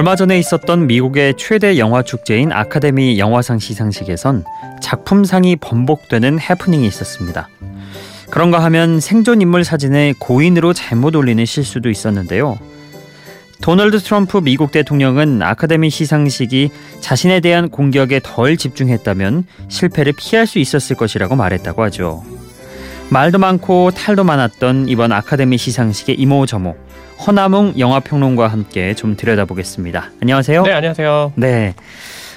[0.00, 4.46] 얼마 전에 있었던 미국의 최대 영화 축제인 아카데미 영화상 시상식에선
[4.80, 7.50] 작품상이 번복되는 해프닝이 있었습니다.
[8.30, 12.58] 그런가 하면 생존 인물 사진에 고인으로 잘못 올리는 실수도 있었는데요.
[13.60, 20.96] 도널드 트럼프 미국 대통령은 아카데미 시상식이 자신에 대한 공격에 덜 집중했다면 실패를 피할 수 있었을
[20.96, 22.24] 것이라고 말했다고 하죠.
[23.10, 26.74] 말도 많고 탈도 많았던 이번 아카데미 시상식의 이모저모
[27.26, 30.10] 허남웅 영화평론가와 함께 좀 들여다보겠습니다.
[30.22, 30.62] 안녕하세요.
[30.62, 31.32] 네, 안녕하세요.
[31.36, 31.74] 네.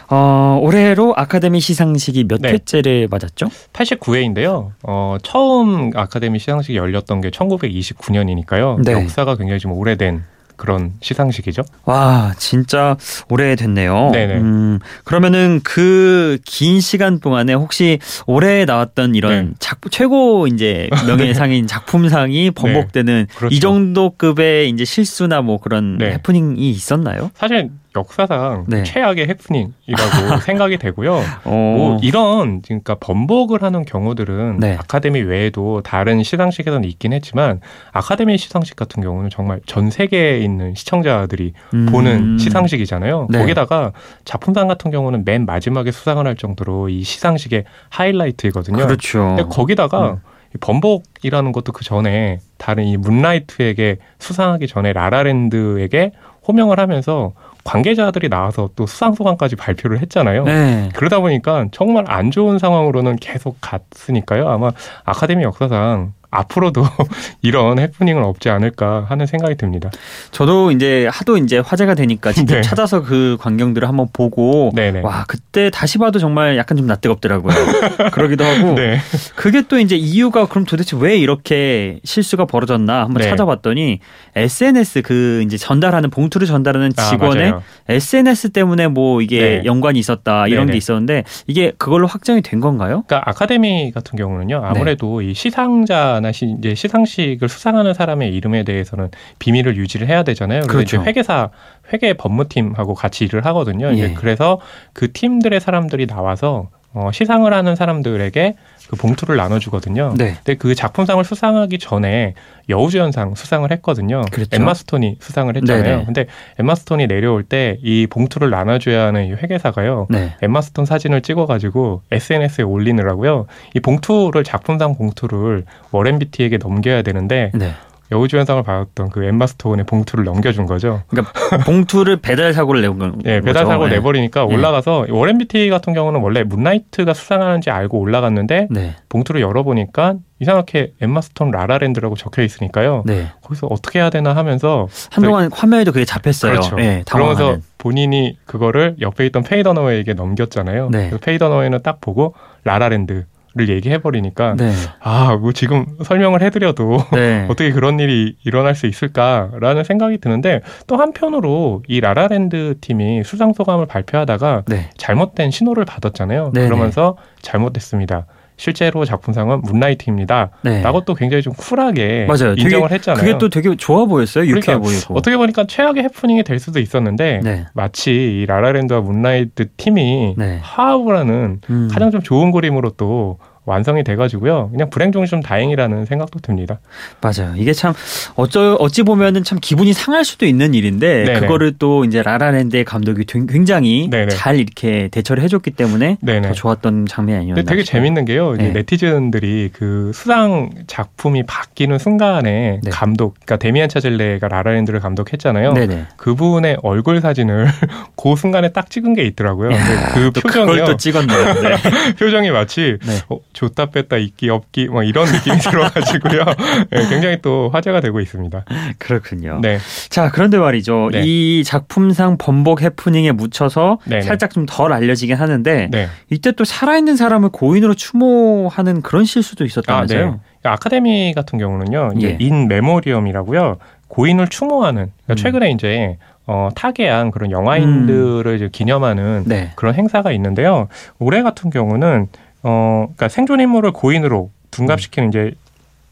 [0.09, 2.49] 어, 올해로 아카데미 시상식이 몇 네.
[2.49, 3.47] 회째를 맞았죠?
[3.71, 4.71] 89회인데요.
[4.83, 8.83] 어, 처음 아카데미 시상식이 열렸던 게 1929년이니까요.
[8.83, 8.91] 네.
[8.91, 10.23] 역사가 굉장히 좀 오래된
[10.63, 11.63] 그런 시상식이죠.
[11.83, 12.95] 와, 진짜
[13.27, 14.11] 오래됐네요.
[14.13, 14.33] 네네.
[14.37, 19.53] 음, 그러면은 그 긴 시간 동안에 혹시 올해 나왔던 이런 네.
[19.59, 23.53] 작품 최고 이제 명예상인 작품상이 번복되는 그렇죠.
[23.53, 26.11] 이 정도 급의 이제 실수나 뭐 그런 네.
[26.13, 27.29] 해프닝이 있었나요?
[27.35, 28.83] 사실 역사상 네.
[28.83, 31.15] 최악의 해프닝이라고 생각이 되고요.
[31.45, 34.75] 어, 뭐 이런 그러니까 번복을 하는 경우들은 네.
[34.79, 41.53] 아카데미 외에도 다른 시상식에서는 있긴 했지만 아카데미 시상식 같은 경우는 정말 전 세계에 있는 시청자들이
[41.73, 43.27] 음, 보는 시상식이잖아요.
[43.29, 43.39] 네.
[43.39, 43.91] 거기다가
[44.25, 48.85] 작품상 같은 경우는 맨 마지막에 수상을 할 정도로 이 시상식의 하이라이트이거든요.
[48.85, 49.35] 그렇죠.
[49.35, 50.17] 근데 거기다가 음.
[50.55, 56.11] 이 번복이라는 것도 그 전에 다른 이 문라이트에게 수상하기 전에 라라랜드에게
[56.47, 60.43] 호명을 하면서 관계자들이 나와서 또 수상 소감까지 발표를 했잖아요.
[60.43, 60.89] 네.
[60.93, 64.49] 그러다 보니까 정말 안 좋은 상황으로는 계속 갔으니까요.
[64.49, 64.71] 아마
[65.05, 66.83] 아카데미 역사상 앞으로도
[67.41, 69.91] 이런 해프닝은 없지 않을까 하는 생각이 듭니다.
[70.31, 72.61] 저도 이제 하도 이제 화제가 되니까 직접 네.
[72.61, 75.01] 찾아서 그 광경들을 한번 보고 네네.
[75.01, 77.53] 와 그때 다시 봐도 정말 약간 좀 낯뜨겁더라고요.
[78.11, 78.97] 그러기도 하고 네.
[79.35, 83.29] 그게 또 이제 이유가 그럼 도대체 왜 이렇게 실수가 벌어졌나 한번 네.
[83.29, 83.99] 찾아봤더니
[84.35, 87.63] SNS 그 이제 전달하는 봉투 를 전달하는 아, 직원의 맞아요.
[87.89, 89.61] SNS 때문에 뭐 이게 네.
[89.65, 90.71] 연관이 있었다 이런 네네.
[90.73, 93.03] 게 있었는데 이게 그걸로 확정이 된 건가요?
[93.07, 94.65] 그러니까 아카데미 같은 경우는요 네.
[94.65, 100.61] 아무래도 이 시상자나 시, 이제 시상식을 수상하는 사람의 이름에 대해서는 비밀을 유지를 해야 되잖아요.
[100.61, 100.97] 그렇죠.
[100.97, 101.49] 이제 회계사
[101.91, 103.91] 회계 법무팀하고 같이 일을 하거든요.
[103.95, 104.13] 예.
[104.13, 104.59] 그래서
[104.93, 108.55] 그 팀들의 사람들이 나와서 어, 시상을 하는 사람들에게
[108.89, 110.13] 그 봉투를 나눠주거든요.
[110.17, 110.35] 네.
[110.43, 112.35] 근데 그 작품상을 수상하기 전에
[112.69, 114.21] 여우주연상 수상을 했거든요.
[114.31, 114.55] 그랬죠.
[114.55, 115.83] 엠마 스톤이 수상을 했잖아요.
[115.83, 116.05] 네네.
[116.05, 116.27] 근데
[116.59, 120.07] 엠마 스톤이 내려올 때 이 봉투를 나눠줘야 하는 이 회계사가요.
[120.09, 120.35] 네.
[120.41, 123.47] 엠마 스톤 사진을 찍어가지고 SNS에 올리느라고요.
[123.73, 127.71] 이 봉투를 작품상 봉투를 워렌 비티에게 넘겨야 되는데 네.
[128.13, 131.01] 여우주연상을 받았던 그 엠마 스톤의 봉투를 넘겨준 거죠.
[131.07, 131.33] 그러니까
[131.65, 133.67] 봉투를 배달 사고를 내고 건 예, 배달 거죠.
[133.67, 133.95] 사고 네.
[133.95, 134.55] 내버리니까 네.
[134.55, 138.95] 올라가서 워렌 비티 같은 경우는 원래 문라이트가 수상하는지 알고 올라갔는데 네.
[139.09, 143.03] 봉투를 열어보니까 이상하게 엠마 스톤 라라랜드라고 적혀 있으니까요.
[143.05, 143.31] 네.
[143.41, 146.51] 거기서 어떻게 해야 되나 하면서 한동안 화면에도 그게 잡혔어요.
[146.51, 146.75] 그렇죠.
[146.75, 147.57] 네, 그러면서.
[147.83, 150.87] 본인이 그거를 옆에 있던 페이 더너웨이에게 넘겼잖아요.
[150.89, 151.09] 네.
[151.09, 153.25] 그래서 페이 더너웨이는 딱 보고 라라랜드
[153.55, 154.71] 를 얘기해 버리니까 네.
[154.99, 157.45] 아, 뭐 지금 설명을 해 드려도 네.
[157.51, 163.85] 어떻게 그런 일이 일어날 수 있을까라는 생각이 드는데 또 한편으로 이 라라랜드 팀이 수상 소감을
[163.85, 164.89] 발표하다가 네.
[164.97, 166.49] 잘못된 신호를 받았잖아요.
[166.51, 166.67] 네네.
[166.67, 168.25] 그러면서 잘못됐습니다.
[168.57, 170.51] 실제로 작품상은 문라이트입니다.
[170.61, 170.81] 네.
[170.81, 172.55] 라고 또 굉장히 좀 쿨하게 맞아요.
[172.55, 173.19] 되게 인정을 했잖아요.
[173.23, 174.45] 그게 또 되게 좋아 보였어요.
[174.45, 175.15] 유쾌해 그러니까 보이고.
[175.15, 177.65] 어떻게 보니까 최악의 해프닝이 될 수도 있었는데 네.
[177.73, 178.11] 마치
[178.41, 180.59] 이 라라랜드와 문라이트 팀이 네.
[180.61, 181.89] 하는 음.
[181.91, 184.69] 가장 좀 좋은 그림으로 또 완성이 돼가지고요.
[184.71, 186.79] 그냥 불행 중에 좀 다행이라는 생각도 듭니다.
[187.21, 187.53] 맞아요.
[187.55, 187.93] 이게 참
[188.35, 191.39] 어쩌 어찌 보면은 참 기분이 상할 수도 있는 일인데 네네.
[191.41, 194.29] 그거를 또 이제 라라랜드의 감독이 되- 굉장히 네네.
[194.35, 196.47] 잘 이렇게 대처를 해줬기 때문에 네네.
[196.49, 197.63] 더 좋았던 장면이 아니었나.
[197.63, 197.99] 되게 싶어요.
[198.01, 198.53] 재밌는 게요.
[198.57, 198.69] 네.
[198.71, 202.89] 네티즌들이 그 수상 작품이 바뀌는 순간에 네.
[202.91, 205.73] 감독, 그러니까 데미안 차젤레가 라라랜드를 감독했잖아요.
[206.17, 207.67] 그분의 얼굴 사진을
[208.21, 209.69] 그 순간에 딱 찍은 게 있더라고요.
[209.69, 210.85] 근데 그또 표정이요.
[210.85, 211.53] 또 찍었네요.
[211.61, 212.13] 네.
[212.19, 213.17] 표정이 마치 네.
[213.29, 216.45] 어, 줬다 뺐다 있기 없기 막 이런 느낌이 들어가지고요.
[216.89, 218.65] 네, 굉장히 또 화제가 되고 있습니다.
[218.97, 219.59] 그렇군요.
[219.61, 219.77] 네,
[220.09, 221.09] 자 그런데 말이죠.
[221.11, 221.21] 네.
[221.23, 224.21] 이 작품상 번복 해프닝에 묻혀서 네네.
[224.23, 226.07] 살짝 좀 덜 알려지긴 하는데 네.
[226.29, 230.31] 이때 또 살아있는 사람을 고인으로 추모하는 그런 실수도 아, 있었다면서요.
[230.31, 230.37] 네.
[230.63, 232.37] 아카데미 같은 경우는요, 예.
[232.39, 233.77] In Memoriam이라고요,
[234.07, 235.35] 고인을 추모하는, 그러니까 음.
[235.35, 236.17] 최근에 이제
[236.47, 239.71] 어, 타계한 그런 영화인들을 이제 기념하는 네.
[239.75, 240.87] 그런 행사가 있는데요.
[241.19, 242.27] 올해 같은 경우는
[242.63, 245.53] 어, 그러니까 생존 인물을 고인으로 둔갑시키는 이제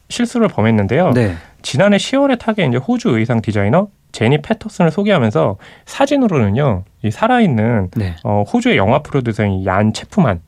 [0.08, 1.10] 실수를 범했는데요.
[1.12, 1.34] 네.
[1.62, 5.56] 지난해 10월에 타계 이제 호주 의상 디자이너 제니 패터슨을 소개하면서
[5.86, 8.16] 사진으로는요, 이 살아있는 네.
[8.24, 10.40] 어, 호주의 영화 프로듀서인 얀 채프먼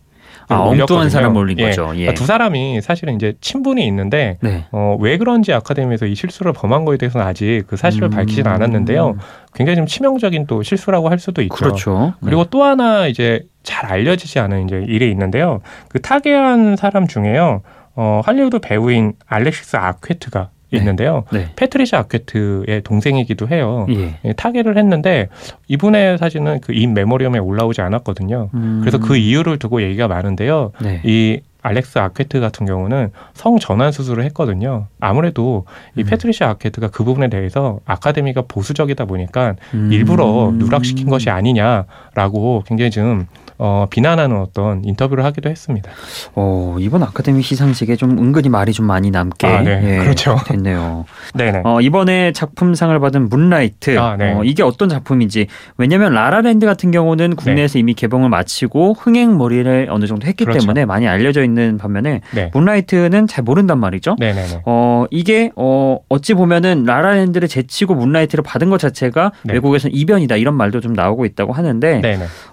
[0.49, 1.09] 아, 엉뚱한 올렸거든요.
[1.09, 1.65] 사람 올린 예.
[1.67, 1.83] 거죠.
[1.95, 2.01] 예.
[2.01, 4.65] 그러니까 두 사람이 사실은 이제 친분이 있는데 네.
[4.73, 8.11] 어, 왜 그런지 아카데미에서 이 실수를 범한 거에 대해서는 아직 그 사실을 음.
[8.11, 9.17] 밝히지는 않았는데요.
[9.55, 11.55] 굉장히 좀 치명적인 또 실수라고 할 수도 있죠.
[11.55, 12.15] 그렇죠.
[12.23, 15.61] 그리고 또 하나 이제 잘 알려지지 않은 이제 일이 있는데요.
[15.89, 17.63] 그 타계한 사람 중에요.
[17.97, 20.54] 어, 할리우드 배우인 알렉시스 아퀘트가 네.
[20.79, 21.25] 있는데요.
[21.33, 21.49] 네.
[21.57, 23.87] 패트리샤 아퀘트의 동생이기도 해요.
[23.91, 24.19] 예.
[24.25, 25.29] 예, 타계를 했는데
[25.69, 28.51] 이분의 사진은 그 In Memoriam에 올라오지 않았거든요.
[28.55, 28.79] 음.
[28.81, 30.73] 그래서 그 이유를 두고 얘기가 많은데요.
[30.83, 31.01] 네.
[31.05, 34.87] 이 알렉스 아케트 같은 경우는 성 전환 수술을 했거든요.
[35.01, 35.65] 아무래도
[35.97, 36.07] 이 음.
[36.07, 39.91] 패트리샤 아케트가 그 부분에 대해서 아카데미가 보수적이다 보니까 음.
[39.93, 43.27] 일부러 누락시킨 것이 아니냐라고 굉장히 좀
[43.57, 45.91] 어, 비난하는 어떤 인터뷰를 하기도 했습니다.
[46.35, 49.81] 어, 이번 아카데미 시상식에 좀 은근히 말이 좀 많이 남게 아, 네.
[49.85, 50.37] 예, 그렇죠.
[50.47, 51.05] 됐네요.
[51.35, 51.63] 네네.
[51.65, 54.33] 어, 이번에 작품상을 받은 문라이트 아, 네.
[54.33, 55.47] 어, 이게 어떤 작품인지
[55.77, 60.51] 왜냐하면 라라랜드 같은 경우는 국내에서 이미 개봉을 마치고 흥행몰이를 어느 정도 했기 네.
[60.51, 60.67] 그렇죠.
[60.67, 62.51] 때문에 많이 알려져 있는 반면에 네.
[62.53, 64.17] 문라이트는 잘 모른단 말이죠.
[64.19, 64.63] 네네네.
[64.67, 69.55] 어 이게 어 어찌 보면은 라라랜드를 제치고 문라이트를 받은 것 자체가 네.
[69.55, 72.01] 외국에서는 이변이다 이런 말도 좀 나오고 있다고 하는데.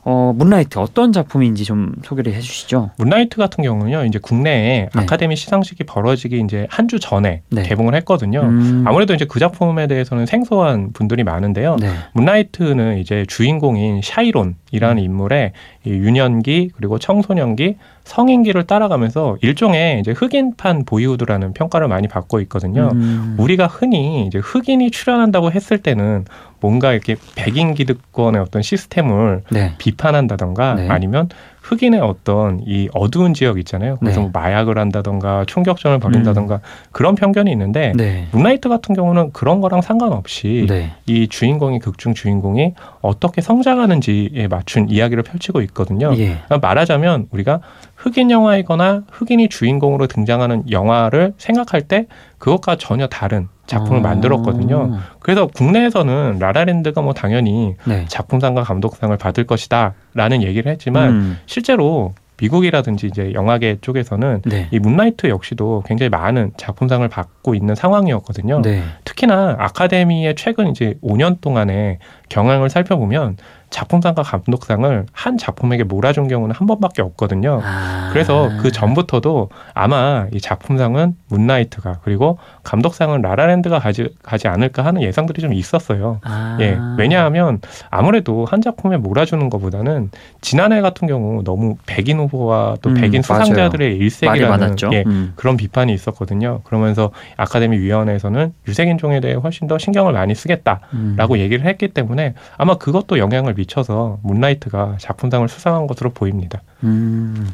[0.04, 2.92] 어 문라이트 어떤 작품인지 좀 소개를 해주시죠.
[2.98, 5.02] 문라이트 같은 경우는요, 이제 국내에 네.
[5.02, 7.64] 아카데미 시상식이 벌어지기 이제 한 주 전에 네.
[7.64, 8.42] 개봉을 했거든요.
[8.42, 11.78] 음, 아무래도 이제 그 작품에 대해서는 생소한 분들이 많은데요.
[11.80, 11.90] 네.
[12.12, 15.00] 문라이트는 이제 주인공인 샤이론이라는 음.
[15.04, 15.54] 인물의
[15.86, 22.90] 이 유년기 그리고 청소년기 성인기를 따라가면서 일종의 이제 흑인판 보이우드라는 평가를 많이 받고 있거든요.
[22.94, 26.26] 음, 우리가 흔히 이제 흑인이 출연한다고 했을 때는
[26.62, 29.74] 뭔가 이렇게 백인 기득권의 어떤 시스템을 네.
[29.78, 30.88] 비판한다던가 네.
[30.88, 31.28] 아니면
[31.62, 33.98] 흑인의 어떤 이 어두운 지역 있잖아요.
[34.00, 34.30] 그래서 네.
[34.30, 36.60] 뭐 마약을 한다던가 총격전을 벌인다던가
[36.92, 38.28] 그런 편견이 있는데 네.
[38.32, 40.92] 문라이트 같은 경우는 그런 거랑 상관없이 네.
[41.06, 46.14] 이 주인공이 극중 주인공이 어떻게 성장하는지에 맞춘 이야기를 펼치고 있거든요.
[46.18, 46.38] 예.
[46.46, 47.62] 그러니까 말하자면 우리가
[48.02, 52.08] 흑인 영화이거나 흑인이 주인공으로 등장하는 영화를 생각할 때
[52.40, 54.98] 그것과 전혀 다른 작품을 어, 만들었거든요.
[55.20, 58.06] 그래서 국내에서는 라라랜드가 뭐 당연히 네.
[58.08, 64.68] 작품상과 감독상을 받을 것이다라는 얘기를 했지만 음, 실제로 미국이라든지 이제 영화계 쪽에서는 네.
[64.72, 68.64] 이 문라이트 역시도 굉장히 많은 작품상을 받고 있는 상황이었거든요.
[68.64, 68.82] 네.
[69.06, 72.00] 특히나 아카데미의 최근 이제 5년 동안의
[72.32, 73.36] 경향을 살펴보면
[73.72, 77.62] 작품상과 감독상을 한 작품에게 몰아준 경우는 한 번밖에 없거든요.
[77.64, 78.10] 아.
[78.12, 85.42] 그래서 그 전부터도 아마 이 작품상은 문라이트가 그리고 감독상은 라라랜드가 가지, 가지 않을까 하는 예상들이
[85.42, 86.20] 좀 있었어요.
[86.24, 86.58] 아.
[86.60, 90.12] 예, 왜냐하면 아무래도 한 작품에 몰아주는 것보다는
[90.42, 93.46] 지난해 같은 경우 너무 백인 후보와 또 음, 백인 맞아요.
[93.46, 94.76] 수상자들의 말이 일색이라는.
[94.92, 95.32] 예, 음.
[95.38, 96.60] 그런 비판이 있었거든요.
[96.66, 101.38] 그러면서 아카데미 위원회에서는 유색인종에 대해 훨씬 더 신경을 많이 쓰겠다라고 음.
[101.38, 102.21] 얘기를 했기 때문에
[102.58, 106.62] 아마 그것도 영향을 미쳐서 문라이트가 작품상을 수상한 것으로 보입니다.
[106.84, 107.50] 음.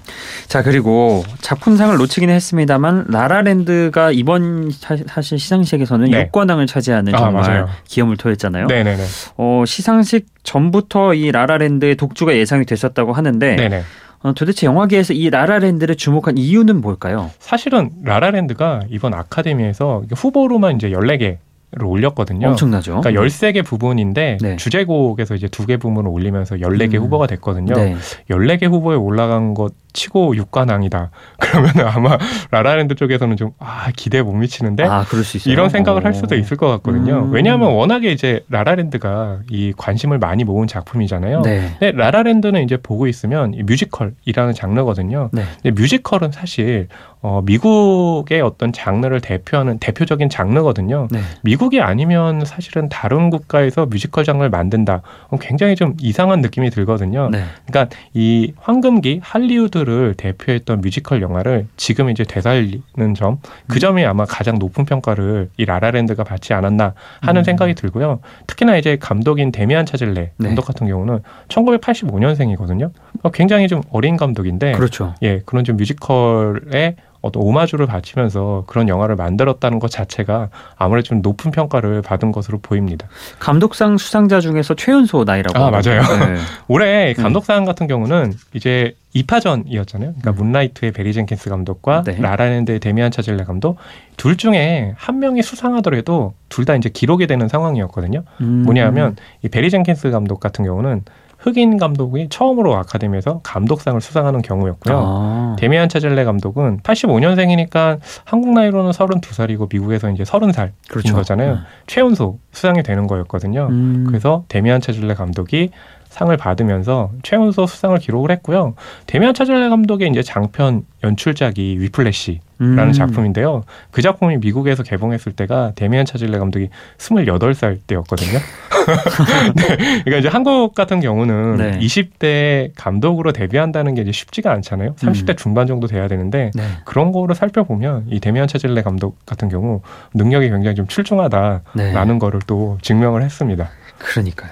[0.47, 6.29] 자 그리고 작품상을 놓치긴 했습니다만 라라랜드가 이번 사- 사실 시상식에서는 네.
[6.31, 7.69] 6관왕을 차지하는 아, 정말 맞아요.
[7.85, 8.67] 기염을 토했잖아요.
[8.67, 9.03] 네네네.
[9.37, 13.83] 어, 시상식 전부터 이 라라랜드의 독주가 예상이 됐었다고 하는데 네네.
[14.23, 17.29] 어, 도대체 영화계에서 이 라라랜드를 주목한 이유는 뭘까요?
[17.39, 21.37] 사실은 라라랜드가 이번 아카데미에서 후보로만 이제 14개
[21.73, 22.47] 를 올렸거든요.
[22.47, 23.01] 엄청나죠.
[23.01, 24.55] 그러니까 13개 부분인데 네.
[24.55, 27.01] 주제곡에서 이제 두 개 부분을 올리면서 14개 음.
[27.01, 27.73] 후보가 됐거든요.
[27.75, 27.95] 네.
[28.29, 31.09] 14개 후보에 올라간 것 치고 6관왕이다.
[31.41, 32.17] 그러면 아마
[32.51, 35.51] 라라랜드 쪽에서는 좀 아, 기대에 못 미치는데 아 그럴 수 있어요.
[35.51, 36.13] 이런 생각을 할 오.
[36.13, 37.23] 수도 있을 것 같거든요.
[37.23, 37.31] 음.
[37.31, 41.41] 왜냐하면 워낙에 이제 라라랜드가 이 관심을 많이 모은 작품이잖아요.
[41.41, 41.75] 네.
[41.79, 45.29] 근데 라라랜드는 이제 보고 있으면 이 뮤지컬이라는 장르거든요.
[45.33, 45.43] 네.
[45.61, 46.87] 근데 뮤지컬은 사실
[47.21, 51.07] 어, 미국의 어떤 장르를 대표하는 대표적인 장르거든요.
[51.09, 51.19] 네.
[51.41, 55.01] 미국이 아니면 사실은 다른 국가에서 뮤지컬 장르를 만든다.
[55.41, 57.29] 굉장히 좀 이상한 느낌이 들거든요.
[57.31, 57.43] 네.
[57.65, 63.79] 그러니까 이 황금기 할리우드 를 대표했던 뮤지컬 영화를 지금 이제 되살리는 점, 그 음.
[63.79, 67.43] 점이 아마 가장 높은 평가를 이 라라랜드가 받지 않았나 하는 음.
[67.45, 68.19] 생각이 들고요.
[68.47, 70.45] 특히나 이제 감독인 데미안 차젤레 네.
[70.45, 72.91] 감독 같은 경우는 1985년생이거든요.
[73.31, 75.15] 굉장히 좀 어린 감독인데, 그렇죠.
[75.23, 81.51] 예, 그런 좀 뮤지컬에 어떤 오마주를 바치면서 그런 영화를 만들었다는 것 자체가 아무래도 좀 높은
[81.51, 83.07] 평가를 받은 것으로 보입니다.
[83.39, 85.57] 감독상 수상자 중에서 최연소 나이라고.
[85.57, 86.01] 아, 맞아요.
[86.01, 86.37] 네.
[86.67, 89.99] 올해 감독상 같은 경우는 이제 2파전이었잖아요.
[90.19, 90.35] 그러니까 음.
[90.35, 92.17] 문라이트의 베리 젠킨스 감독과 네.
[92.19, 93.77] 라라랜드의 데미안 차젤레 감독
[94.17, 98.23] 둘 중에 한 명이 수상하더라도 둘 다 이제 기록이 되는 상황이었거든요.
[98.41, 98.63] 음.
[98.65, 101.03] 뭐냐하면 이 베리 젠킨스 감독 같은 경우는
[101.37, 104.97] 흑인 감독이 처음으로 아카데미에서 감독상을 수상하는 경우였고요.
[104.97, 105.55] 아.
[105.59, 111.15] 데미안 차젤레 감독은 85년생이니까 한국 나이로는 32살이고 미국에서 이제 30살인 그렇죠.
[111.15, 111.59] 거잖아요.
[111.85, 113.67] 최연소 수상이 되는 거였거든요.
[113.69, 114.05] 음.
[114.07, 115.69] 그래서 데미안 차질레 감독이
[116.17, 118.73] 상을 받으면서 최연소 수상을 기록을 했고요.
[119.05, 122.91] 데미안 차젤레 감독의 이제 장편 연출작이 위플래시 라는 음.
[122.91, 123.63] 작품인데요.
[123.91, 128.39] 그 작품이 미국에서 개봉했을 때가 데미안 차질레 감독이 28살 때였거든요.
[129.55, 129.77] 네.
[129.77, 131.77] 그러니까 이제 한국 같은 경우는 네.
[131.77, 134.95] 20대 감독으로 데뷔한다는 게 이제 쉽지가 않잖아요.
[134.95, 135.35] 30대 음.
[135.35, 136.63] 중반 정도 돼야 되는데 네.
[136.83, 139.81] 그런 거를 살펴보면 이 데미안 차질레 감독 같은 경우
[140.15, 142.19] 능력이 굉장히 좀 출중하다라는 네.
[142.19, 143.69] 거를 또 증명을 했습니다.
[143.99, 144.51] 그러니까요.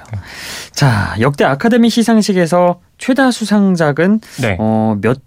[0.72, 4.58] 자, 역대 아카데미 시상식에서 최다 수상작은 네.
[4.60, 5.20] 어, 몇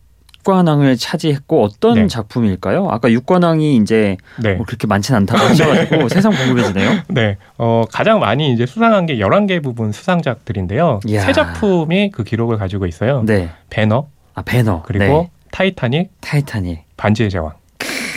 [0.49, 2.07] 육관왕을 차지했고 어떤 네.
[2.07, 2.89] 작품일까요?
[2.91, 4.55] 아까 육관왕이 이제 네.
[4.55, 7.03] 뭐 그렇게 많지는 않다고 하셔가지고 세상 궁금해지네요.
[7.09, 11.01] 네, 어, 가장 많이 이제 수상한 게 열한 개 부분 수상작들인데요.
[11.07, 11.21] 이야.
[11.21, 13.23] 세 작품이 그 기록을 가지고 있어요.
[13.27, 13.51] 네.
[13.69, 15.31] 벤허, 아 벤허, 그리고 네.
[15.51, 17.53] 타이타닉, 타이타닉, 반지의 제왕.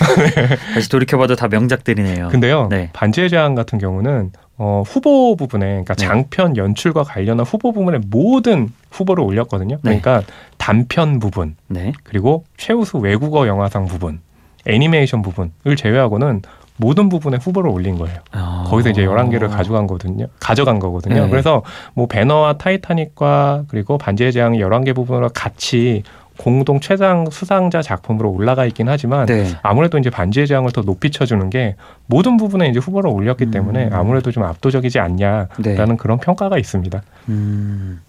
[0.73, 2.29] 다시 돌이켜봐도 다 명작들이네요.
[2.29, 2.89] 근데요, 네.
[2.93, 6.05] 반지의 제왕 같은 경우는 어, 후보 부분에, 그러니까 네.
[6.05, 9.77] 장편 연출과 관련한 후보 부분에 모든 후보를 올렸거든요.
[9.81, 9.99] 네.
[9.99, 10.21] 그러니까
[10.57, 11.93] 단편 부분, 네.
[12.03, 14.19] 그리고 최우수 외국어 영화상 부분,
[14.67, 16.43] 애니메이션 부분을 제외하고는
[16.77, 18.17] 모든 부분에 후보를 올린 거예요.
[18.31, 18.65] 아.
[18.67, 20.27] 거기서 이제 열한 개를 가져간 거거든요.
[20.39, 21.25] 가져간 거거든요.
[21.25, 21.29] 네.
[21.29, 21.61] 그래서
[21.93, 26.01] 뭐 배너와 타이타닉과 그리고 반지의 제왕이 열한 개 부분으로 같이
[26.41, 29.45] 공동 최장 수상자 작품으로 올라가 있긴 하지만 네.
[29.61, 31.75] 아무래도 이제 반지의 제왕을 더 높이 쳐주는 게
[32.07, 33.51] 모든 부분에 이제 후보를 올렸기 음.
[33.51, 35.95] 때문에 아무래도 좀 압도적이지 않냐라는 네.
[35.97, 37.03] 그런 평가가 있습니다.
[37.29, 38.01] 음.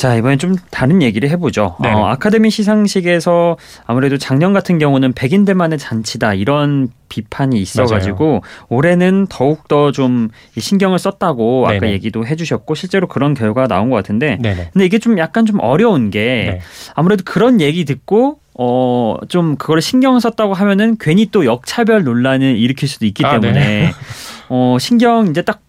[0.00, 1.76] 자 이번엔 좀 다른 얘기를 해보죠.
[1.78, 8.40] 어, 아카데미 시상식에서 아무래도 작년 같은 경우는 백인들만의 잔치다 이런 비판이 있어가지고 맞아요.
[8.70, 11.76] 올해는 더욱 더 좀 신경을 썼다고 네네.
[11.76, 14.70] 아까 얘기도 해주셨고 실제로 그런 결과가 나온 것 같은데 네네.
[14.72, 16.20] 근데 이게 좀 약간 좀 어려운 게
[16.54, 16.60] 네.
[16.94, 22.88] 아무래도 그런 얘기 듣고 어, 좀 그거를 신경 썼다고 하면은 괜히 또 역차별 논란을 일으킬
[22.88, 23.92] 수도 있기 아, 때문에 네.
[24.48, 25.60] 어, 신경 이제 딱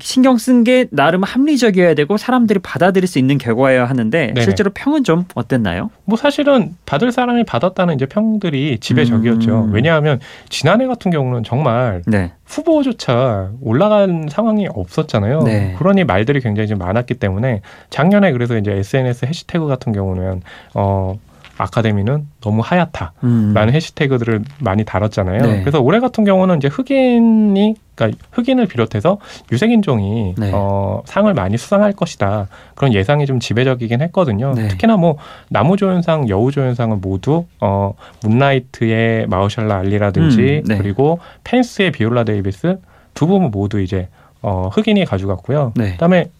[0.00, 4.42] 신경 쓴 게 나름 합리적이어야 되고 사람들이 받아들일 수 있는 결과여야 하는데 네네.
[4.42, 5.90] 실제로 평은 좀 어땠나요?
[6.04, 9.64] 뭐 사실은 받을 사람이 받았다는 이제 평들이 지배적이었죠.
[9.64, 9.72] 음.
[9.72, 10.20] 왜냐하면
[10.50, 12.32] 지난해 같은 경우는 정말 네.
[12.44, 15.42] 후보조차 올라간 상황이 없었잖아요.
[15.44, 15.74] 네.
[15.78, 20.42] 그러니 말들이 굉장히 좀 많았기 때문에 작년에 그래서 이제 SNS 해시태그 같은 경우는
[20.74, 21.18] 어
[21.56, 23.54] 아카데미는 너무 하얗다라는 음.
[23.70, 25.42] 해시태그들을 많이 달았잖아요.
[25.42, 25.60] 네.
[25.60, 29.18] 그래서 올해 같은 경우는 이제 흑인이 그러니까 흑인을 비롯해서
[29.52, 30.50] 유색인종이 네.
[30.54, 34.54] 어, 상을 많이 수상할 것이다 그런 예상이 좀 지배적이긴 했거든요.
[34.54, 34.68] 네.
[34.68, 35.16] 특히나 뭐
[35.50, 40.78] 나무조연상, 여우조연상은 모두 어, 문라이트의 마우셜라 알리라든지 음, 네.
[40.78, 42.78] 그리고 펜스의 비올라 데이비스
[43.14, 44.08] 두 부분 모두 이제
[44.42, 45.72] 어, 흑인이 가져갔고요.
[45.76, 45.92] 네.
[45.92, 46.30] 그다음에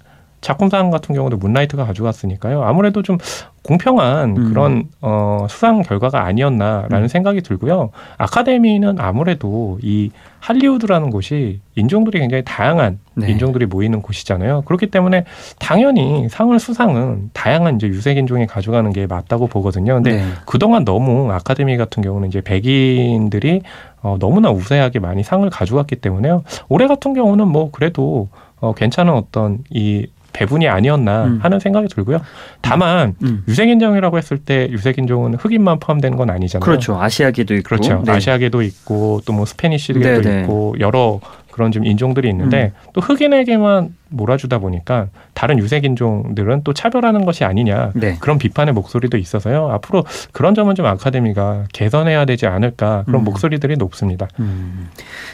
[0.40, 2.62] 작품상 같은 경우도 문라이트가 가져갔으니까요.
[2.62, 3.18] 아무래도 좀
[3.62, 4.49] 공평한 음.
[4.49, 7.09] 그런 어, 수상 결과가 아니었나라는 음.
[7.09, 7.90] 생각이 들고요.
[8.16, 13.30] 아카데미는 아무래도 이 할리우드라는 곳이 인종들이 굉장히 다양한 네.
[13.30, 14.62] 인종들이 모이는 곳이잖아요.
[14.62, 15.25] 그렇기 때문에
[15.59, 19.94] 당연히 상을 수상은 다양한 이제 유색 인종이 가져가는 게 맞다고 보거든요.
[19.94, 20.25] 근데 네.
[20.47, 23.61] 그동안 너무 아카데미 같은 경우는 이제 백인들이
[24.02, 26.42] 어, 너무나 우세하게 많이 상을 가져갔기 때문에요.
[26.70, 28.28] 올해 같은 경우는 뭐 그래도
[28.61, 31.38] 어, 괜찮은 어떤 이 배분이 아니었나 음.
[31.42, 32.20] 하는 생각이 들고요.
[32.60, 33.26] 다만 음.
[33.26, 33.44] 음.
[33.49, 36.64] 유색인종이라고 했을 때 유색인종은 흑인만 포함되는 건 아니잖아요.
[36.64, 37.00] 그렇죠.
[37.00, 37.68] 아시아계도 있고.
[37.68, 38.02] 그렇죠.
[38.04, 38.12] 네.
[38.12, 40.40] 아시아계도 있고 또 뭐 스페니쉬계도 네, 네.
[40.42, 41.20] 있고 여러
[41.50, 42.90] 그런 좀 인종들이 있는데 음.
[42.92, 48.17] 또 흑인에게만 몰아주다 보니까 다른 유색 인종들은 또 차별하는 것이 아니냐 네.
[48.21, 49.71] 그런 비판의 목소리도 있어서요.
[49.71, 53.25] 앞으로 그런 점은 좀 아카데미가 개선해야 되지 않을까 그런 음.
[53.25, 54.29] 목소리들이 높습니다.
[54.38, 54.88] 음.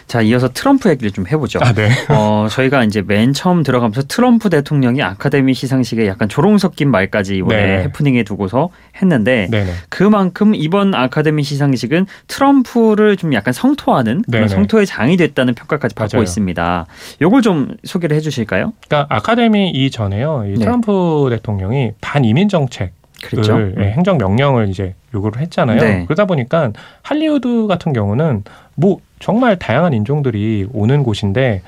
[0.07, 1.59] 자 이어서 트럼프 얘기를 좀 해보죠.
[1.63, 1.91] 아, 네.
[2.11, 7.57] 어, 저희가 이제 맨 처음 들어가면서 트럼프 대통령이 아카데미 시상식에 약간 조롱 섞인 말까지 이번에
[7.57, 7.83] 네.
[7.85, 8.69] 해프닝에 두고서
[9.01, 9.73] 했는데 네네.
[9.89, 16.23] 그만큼 이번 아카데미 시상식은 트럼프를 좀 약간 성토하는 성토의 장이 됐다는 평가까지 받고 맞아요.
[16.23, 16.87] 있습니다.
[17.23, 18.66] 요걸 좀 소개를 해주실까요?
[18.87, 20.45] 그러니까 아카데미 이전에요.
[20.47, 20.55] 이 네.
[20.57, 22.93] 트럼프 대통령이 반이민 정책
[23.23, 23.57] 그렇죠.
[23.57, 23.75] 음.
[23.79, 25.81] 행정 명령을 이제 요구를 했잖아요.
[25.81, 26.05] 네.
[26.05, 28.45] 그러다 보니까 할리우드 같은 경우는
[28.75, 31.63] 뭐 정말 다양한 인종들이 오는 곳인데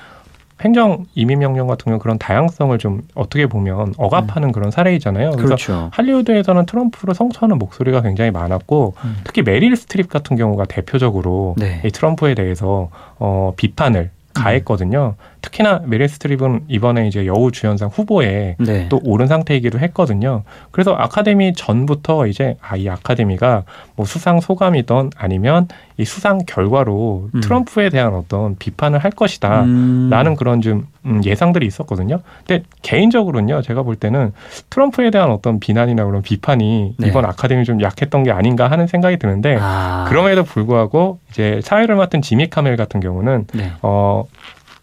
[0.61, 4.53] 행정 이민 명령 같은 경우 그런 다양성을 좀 어떻게 보면 억압하는 음.
[4.53, 5.31] 그런 사례이잖아요.
[5.31, 5.89] 그래서 그렇죠.
[5.93, 9.17] 할리우드에서는 트럼프를 성토하는 목소리가 굉장히 많았고 음.
[9.25, 11.81] 특히 메릴 스트립 같은 경우가 대표적으로 네.
[11.85, 15.15] 이 트럼프에 대해서 어 비판을 가했거든요.
[15.43, 18.89] 특히나 메릴 스트립은 이번에 이제 여우 주연상 후보에 네.
[18.89, 20.43] 또 오른 상태이기도 했거든요.
[20.71, 23.65] 그래서 아카데미 전부터 이제 아 이 아카데미가
[23.97, 25.67] 뭐 수상 소감이던 아니면
[25.97, 27.41] 이 수상 결과로 음.
[27.41, 30.37] 트럼프에 대한 어떤 비판을 할 것이다라는 음.
[30.37, 32.21] 그런 좀 음, 예상들이 있었거든요.
[32.47, 34.33] 근데 개인적으로는요, 제가 볼 때는
[34.71, 37.09] 트럼프에 대한 어떤 비난이나 그런 비판이 네.
[37.09, 40.07] 이번 아카데미 좀 약했던 게 아닌가 하는 생각이 드는데 아.
[40.09, 43.73] 그럼에도 불구하고 이제 사회를 맡은 지미 카멜 같은 경우는 네.
[43.83, 44.25] 어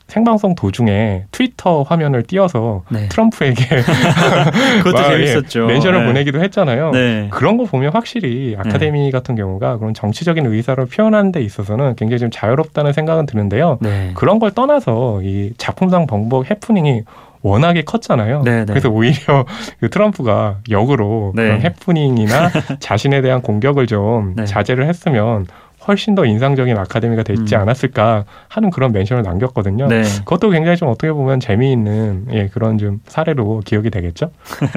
[0.07, 3.09] 생방송 도중에 트위터 화면을 띄워서 네.
[3.09, 3.65] 트럼프에게
[4.83, 5.63] 그것도 재밌었죠.
[5.63, 6.05] 예, 멘션을 네.
[6.05, 6.91] 보내기도 했잖아요.
[6.91, 7.27] 네.
[7.31, 9.11] 그런 거 보면 확실히 아카데미 네.
[9.11, 13.79] 같은 경우가 그런 정치적인 의사를 표현하는 데 있어서는 굉장히 좀 자유롭다는 생각은 드는데요.
[13.81, 14.11] 네.
[14.13, 17.03] 그런 걸 떠나서 이 작품상 번복 해프닝이
[17.41, 18.41] 워낙에 컸잖아요.
[18.41, 18.65] 네네.
[18.65, 19.45] 그래서 오히려
[19.79, 21.43] 그 트럼프가 역으로 네.
[21.43, 24.45] 그런 해프닝이나 자신에 대한 공격을 좀 네.
[24.45, 25.45] 자제를 했으면
[25.87, 27.61] 훨씬 더 인상적인 아카데미가 됐지 음.
[27.61, 29.87] 않았을까 하는 그런 멘션을 남겼거든요.
[29.87, 30.03] 네.
[30.19, 34.31] 그것도 굉장히 좀 어떻게 보면 재미있는 예, 그런 좀 사례로 기억이 되겠죠.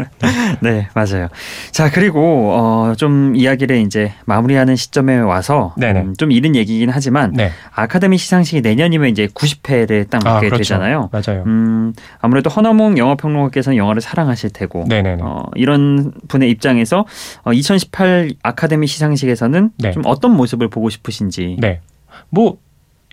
[0.60, 1.28] 네, 맞아요.
[1.70, 7.50] 자, 그리고 어, 좀 이야기를 이제 마무리하는 시점에 와서 음, 좀 이른 얘기긴 하지만 네.
[7.72, 10.58] 아카데미 시상식이 내년이면 이제 90회를 딱 맞게 아, 그렇죠.
[10.58, 11.10] 되잖아요.
[11.12, 11.44] 맞아요.
[11.46, 14.84] 음, 아무래도 허너몽 영화평론가께서는 영화를 사랑하실 테고
[15.22, 17.06] 어, 이런 분의 입장에서
[17.44, 19.90] 어, 2018 아카데미 시상식에서는 네.
[19.92, 21.56] 좀 어떤 모습을 보고 싶 싶으신지.
[21.58, 21.80] 네.
[22.30, 22.58] 뭐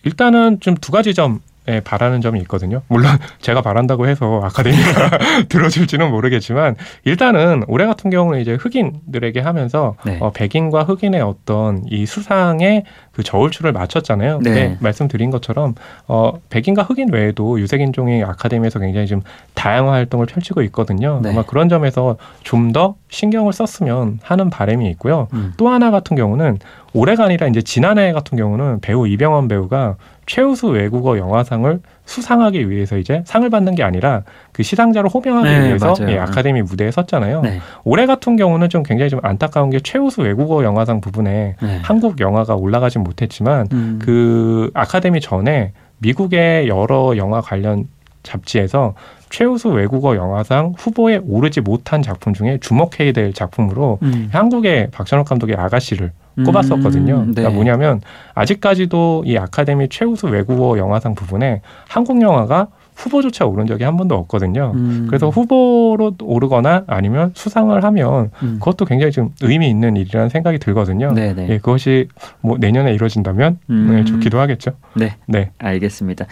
[0.03, 2.83] 일단은 좀 두 가지 점 예, 바라는 점이 있거든요.
[2.87, 6.75] 물론 제가 바란다고 해서 아카데미가 들어줄지는 모르겠지만
[7.05, 10.19] 일단은 올해 같은 경우는 이제 흑인들에게 하면서 네.
[10.21, 12.83] 어, 백인과 흑인의 어떤 이 수상의
[13.15, 14.39] 그 저울추를 맞췄잖아요.
[14.43, 14.53] 네.
[14.53, 15.73] 네, 말씀드린 것처럼
[16.07, 19.21] 어, 백인과 흑인 외에도 유색인종의 아카데미에서 굉장히 좀
[19.53, 21.19] 다양한 활동을 펼치고 있거든요.
[21.23, 21.31] 네.
[21.31, 25.29] 아마 그런 점에서 좀 더 신경을 썼으면 하는 바람이 있고요.
[25.33, 25.53] 음.
[25.55, 26.57] 또 하나 같은 경우는
[26.93, 29.95] 올해가 아니라 이제 지난해 같은 경우는 배우 이병헌 배우가
[30.25, 35.95] 최우수 외국어 영화상을 수상하기 위해서 이제 상을 받는 게 아니라 그 시상자를 호명하기 네, 위해서
[36.07, 37.41] 예, 아카데미 무대에 섰잖아요.
[37.41, 37.59] 네.
[37.83, 41.79] 올해 같은 경우는 좀 굉장히 좀 안타까운 게 최우수 외국어 영화상 부분에 네.
[41.83, 43.99] 한국 영화가 올라가진 못했지만 음.
[44.01, 47.87] 그 아카데미 전에 미국의 여러 영화 관련
[48.23, 48.95] 잡지에서
[49.29, 54.29] 최우수 외국어 영화상 후보에 오르지 못한 작품 중에 주목해야 될 작품으로 음.
[54.31, 56.11] 한국의 박찬욱 감독의 아가씨를
[56.43, 57.15] 꼽았었거든요.
[57.15, 57.35] 음, 네.
[57.35, 58.01] 그러니까 뭐냐면
[58.33, 64.71] 아직까지도 이 아카데미 최우수 외국어 영화상 부분에 한국 영화가 후보조차 오른 적이 한 번도 없거든요.
[64.73, 65.05] 음.
[65.07, 68.55] 그래서 후보로 오르거나 아니면 수상을 하면 음.
[68.59, 71.13] 그것도 굉장히 좀 의미 있는 일이라는 생각이 들거든요.
[71.13, 71.49] 네네.
[71.49, 72.07] 예, 그것이
[72.41, 73.87] 뭐 내년에 이루어진다면 음.
[73.91, 74.71] 네, 좋기도 하겠죠.
[74.95, 75.15] 네.
[75.27, 75.51] 네.
[75.57, 76.25] 알겠습니다.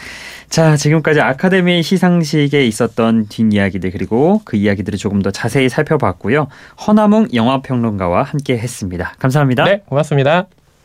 [0.49, 6.47] 자, 지금까지 아카데미 시상식에 있었던 뒷이야기들 그리고 그 이야기들을 조금 더 자세히 살펴봤고요.
[6.88, 9.13] 허나몽 영화평론가와 함께 했습니다.
[9.19, 9.65] 감사합니다.
[9.65, 10.47] 네, 고맙습니다.